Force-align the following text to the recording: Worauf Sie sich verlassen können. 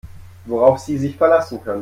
Worauf 0.47 0.79
Sie 0.79 0.97
sich 0.97 1.15
verlassen 1.15 1.63
können. 1.63 1.79